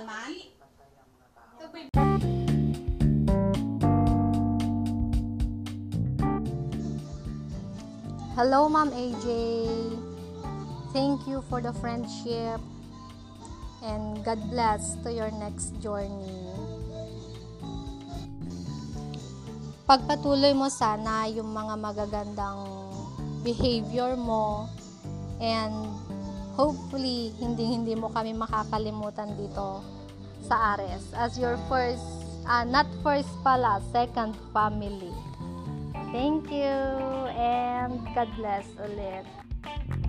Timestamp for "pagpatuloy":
19.90-20.54